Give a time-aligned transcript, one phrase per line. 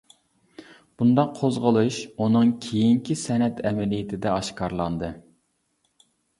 [1.01, 5.15] بۇنداق قوزغىلىش ئۇنىڭ كېيىنكى سەنئەت ئەمەلىيىتىدە ئاشكارىلاندى.